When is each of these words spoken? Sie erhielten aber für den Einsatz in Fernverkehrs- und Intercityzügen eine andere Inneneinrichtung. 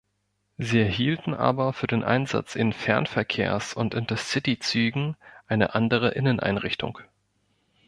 Sie 0.57 0.79
erhielten 0.79 1.35
aber 1.35 1.73
für 1.73 1.85
den 1.85 2.03
Einsatz 2.03 2.55
in 2.55 2.73
Fernverkehrs- 2.73 3.75
und 3.75 3.93
Intercityzügen 3.93 5.15
eine 5.47 5.75
andere 5.75 6.09
Inneneinrichtung. 6.13 6.97